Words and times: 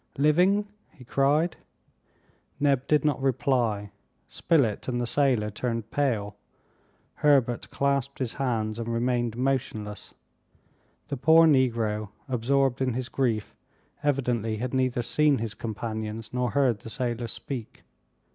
"Living?" 0.17 0.67
he 0.93 1.03
cried. 1.03 1.57
Neb 2.59 2.87
did 2.87 3.05
not 3.05 3.21
reply. 3.21 3.91
Spilett 4.27 4.87
and 4.87 4.99
the 4.99 5.05
sailor 5.05 5.51
turned 5.51 5.91
pale. 5.91 6.35
Herbert 7.17 7.69
clasped 7.69 8.17
his 8.17 8.33
hands, 8.33 8.79
and 8.79 8.87
remained 8.87 9.37
motionless. 9.37 10.15
The 11.09 11.17
poor 11.17 11.45
Negro, 11.45 12.09
absorbed 12.27 12.81
in 12.81 12.93
his 12.95 13.09
grief, 13.09 13.53
evidently 14.01 14.57
had 14.57 14.73
neither 14.73 15.03
seen 15.03 15.37
his 15.37 15.53
companions 15.53 16.31
nor 16.33 16.49
heard 16.49 16.79
the 16.79 16.89
sailor 16.89 17.27
speak. 17.27 17.83